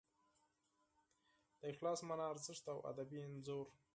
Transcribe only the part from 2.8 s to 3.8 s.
ادبي انځور